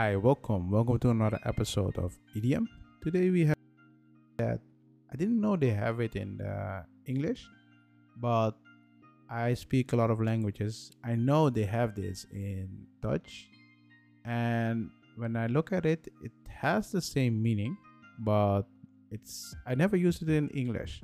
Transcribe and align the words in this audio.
Hi, 0.00 0.16
welcome. 0.16 0.70
Welcome 0.70 0.98
to 1.00 1.10
another 1.10 1.38
episode 1.44 1.98
of 1.98 2.18
Idiom. 2.34 2.66
Today 3.02 3.28
we 3.28 3.44
have 3.44 3.56
that 4.38 4.58
I 5.12 5.16
didn't 5.16 5.38
know 5.38 5.56
they 5.56 5.76
have 5.76 6.00
it 6.00 6.16
in 6.16 6.40
uh, 6.40 6.84
English, 7.04 7.46
but 8.16 8.52
I 9.28 9.52
speak 9.52 9.92
a 9.92 9.96
lot 9.96 10.10
of 10.10 10.18
languages. 10.18 10.90
I 11.04 11.16
know 11.16 11.50
they 11.50 11.66
have 11.66 11.94
this 11.94 12.24
in 12.32 12.86
Dutch, 13.02 13.50
and 14.24 14.88
when 15.16 15.36
I 15.36 15.48
look 15.48 15.70
at 15.70 15.84
it, 15.84 16.08
it 16.24 16.32
has 16.48 16.90
the 16.90 17.02
same 17.02 17.42
meaning, 17.42 17.76
but 18.20 18.62
it's 19.10 19.54
I 19.66 19.74
never 19.74 19.98
used 19.98 20.22
it 20.22 20.30
in 20.30 20.48
English. 20.48 21.02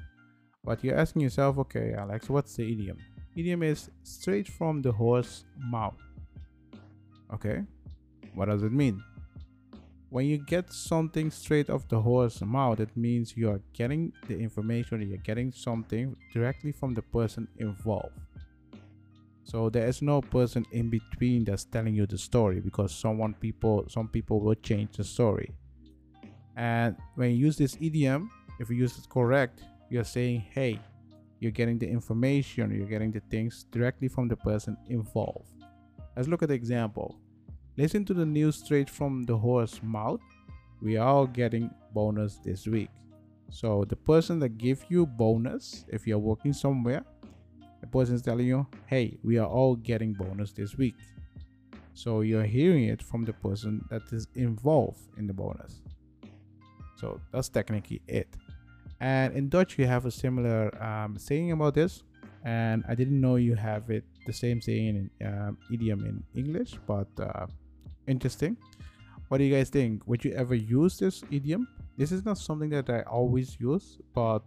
But 0.64 0.82
you're 0.82 0.96
asking 0.96 1.20
yourself, 1.20 1.58
okay, 1.58 1.92
Alex, 1.92 2.30
what's 2.30 2.56
the 2.56 2.64
idiom? 2.72 2.96
Idiom 3.36 3.62
is 3.62 3.90
straight 4.04 4.48
from 4.48 4.80
the 4.80 4.92
horse 4.92 5.44
mouth. 5.58 6.00
Okay, 7.34 7.66
what 8.36 8.48
does 8.48 8.62
it 8.62 8.72
mean? 8.72 9.02
When 10.10 10.26
you 10.26 10.38
get 10.38 10.72
something 10.72 11.30
straight 11.30 11.68
off 11.68 11.88
the 11.88 12.00
horse's 12.00 12.42
mouth, 12.42 12.78
it 12.78 12.96
means 12.96 13.36
you 13.36 13.50
are 13.50 13.60
getting 13.72 14.12
the 14.28 14.38
information, 14.38 15.02
you're 15.02 15.18
getting 15.18 15.50
something 15.50 16.14
directly 16.32 16.70
from 16.70 16.94
the 16.94 17.02
person 17.02 17.48
involved. 17.58 18.14
So 19.42 19.70
there 19.70 19.86
is 19.86 20.02
no 20.02 20.20
person 20.20 20.64
in 20.72 20.90
between 20.90 21.44
that's 21.44 21.64
telling 21.64 21.94
you 21.94 22.06
the 22.06 22.18
story 22.18 22.60
because 22.60 22.94
someone 22.94 23.34
people 23.34 23.86
some 23.88 24.08
people 24.08 24.40
will 24.40 24.54
change 24.56 24.96
the 24.96 25.04
story. 25.04 25.54
And 26.56 26.96
when 27.14 27.30
you 27.30 27.36
use 27.36 27.56
this 27.56 27.76
idiom, 27.80 28.30
if 28.60 28.70
you 28.70 28.76
use 28.76 28.98
it 28.98 29.08
correct, 29.08 29.62
you're 29.88 30.04
saying, 30.04 30.44
hey, 30.50 30.78
you're 31.40 31.52
getting 31.52 31.78
the 31.78 31.88
information, 31.88 32.74
you're 32.74 32.88
getting 32.88 33.12
the 33.12 33.20
things 33.30 33.66
directly 33.70 34.08
from 34.08 34.28
the 34.28 34.36
person 34.36 34.76
involved. 34.88 35.48
Let's 36.16 36.28
look 36.28 36.42
at 36.42 36.48
the 36.48 36.54
example. 36.54 37.16
Listen 37.78 38.06
to 38.06 38.14
the 38.14 38.24
news 38.24 38.56
straight 38.56 38.88
from 38.88 39.24
the 39.24 39.36
horse's 39.36 39.82
mouth. 39.82 40.20
We 40.80 40.96
are 40.96 41.26
getting 41.26 41.70
bonus 41.92 42.38
this 42.42 42.66
week. 42.66 42.88
So 43.50 43.84
the 43.84 43.96
person 43.96 44.38
that 44.40 44.56
give 44.56 44.86
you 44.88 45.04
bonus, 45.04 45.84
if 45.88 46.06
you're 46.06 46.18
working 46.18 46.54
somewhere, 46.54 47.04
the 47.82 47.86
person 47.86 48.14
is 48.14 48.22
telling 48.22 48.46
you, 48.46 48.66
hey, 48.86 49.18
we 49.22 49.36
are 49.36 49.46
all 49.46 49.76
getting 49.76 50.14
bonus 50.14 50.52
this 50.52 50.78
week. 50.78 50.94
So 51.92 52.22
you're 52.22 52.44
hearing 52.44 52.84
it 52.84 53.02
from 53.02 53.26
the 53.26 53.34
person 53.34 53.84
that 53.90 54.02
is 54.10 54.26
involved 54.34 55.00
in 55.18 55.26
the 55.26 55.34
bonus. 55.34 55.82
So 56.96 57.20
that's 57.30 57.50
technically 57.50 58.00
it. 58.08 58.28
And 59.00 59.34
in 59.34 59.50
Dutch, 59.50 59.78
you 59.78 59.86
have 59.86 60.06
a 60.06 60.10
similar 60.10 60.82
um, 60.82 61.18
saying 61.18 61.52
about 61.52 61.74
this. 61.74 62.04
And 62.42 62.84
I 62.88 62.94
didn't 62.94 63.20
know 63.20 63.36
you 63.36 63.54
have 63.54 63.90
it 63.90 64.04
the 64.26 64.32
same 64.32 64.62
saying 64.62 65.10
in 65.20 65.26
um, 65.26 65.58
idiom 65.70 66.06
in 66.06 66.22
English, 66.34 66.78
but 66.86 67.08
uh, 67.20 67.46
interesting. 68.06 68.56
What 69.28 69.38
do 69.38 69.44
you 69.44 69.54
guys 69.54 69.70
think? 69.70 70.06
Would 70.06 70.24
you 70.24 70.32
ever 70.32 70.54
use 70.54 70.98
this 70.98 71.24
idiom? 71.30 71.66
This 71.96 72.12
is 72.12 72.24
not 72.24 72.38
something 72.38 72.70
that 72.70 72.88
I 72.90 73.00
always 73.02 73.58
use, 73.58 73.98
but 74.14 74.42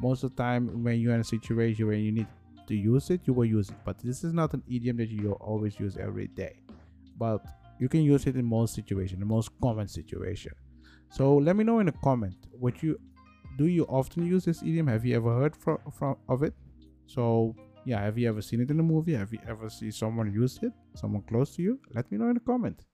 most 0.00 0.22
of 0.22 0.34
the 0.34 0.42
time 0.42 0.84
when 0.84 1.00
you're 1.00 1.14
in 1.14 1.20
a 1.20 1.24
situation 1.24 1.86
where 1.86 1.96
you 1.96 2.12
need 2.12 2.28
to 2.66 2.74
use 2.74 3.10
it, 3.10 3.22
you 3.24 3.32
will 3.32 3.44
use 3.44 3.70
it. 3.70 3.76
But 3.84 3.98
this 3.98 4.24
is 4.24 4.32
not 4.32 4.54
an 4.54 4.62
idiom 4.68 4.96
that 4.98 5.08
you 5.08 5.32
always 5.32 5.78
use 5.80 5.96
every 5.96 6.28
day. 6.28 6.60
But 7.18 7.44
you 7.78 7.88
can 7.88 8.02
use 8.02 8.26
it 8.26 8.36
in 8.36 8.44
most 8.44 8.74
situations, 8.74 9.18
the 9.18 9.26
most 9.26 9.50
common 9.60 9.88
situation. 9.88 10.52
So 11.10 11.36
let 11.36 11.56
me 11.56 11.64
know 11.64 11.80
in 11.80 11.88
a 11.88 11.92
comment. 11.92 12.36
Would 12.60 12.82
you 12.82 12.98
do 13.58 13.66
you 13.66 13.84
often 13.84 14.24
use 14.24 14.44
this 14.44 14.62
idiom? 14.62 14.86
Have 14.86 15.04
you 15.04 15.14
ever 15.16 15.34
heard 15.34 15.54
from, 15.54 15.78
from 15.92 16.16
of 16.28 16.42
it? 16.42 16.54
So 17.06 17.54
yeah, 17.84 18.00
have 18.00 18.16
you 18.16 18.28
ever 18.28 18.40
seen 18.40 18.60
it 18.60 18.70
in 18.70 18.78
a 18.78 18.82
movie? 18.82 19.14
Have 19.14 19.32
you 19.32 19.40
ever 19.46 19.68
seen 19.68 19.92
someone 19.92 20.32
use 20.32 20.58
it? 20.62 20.72
Someone 20.94 21.22
close 21.22 21.56
to 21.56 21.62
you? 21.62 21.78
Let 21.94 22.10
me 22.10 22.18
know 22.18 22.28
in 22.28 22.36
a 22.36 22.40
comment. 22.40 22.84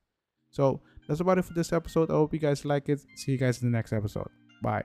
So 0.51 0.81
that's 1.07 1.21
about 1.21 1.39
it 1.39 1.45
for 1.45 1.55
this 1.55 1.73
episode. 1.73 2.11
I 2.11 2.15
hope 2.15 2.33
you 2.33 2.39
guys 2.39 2.65
like 2.65 2.89
it. 2.89 3.01
See 3.17 3.33
you 3.33 3.39
guys 3.39 3.63
in 3.63 3.71
the 3.71 3.77
next 3.77 3.93
episode. 3.93 4.29
Bye. 4.63 4.85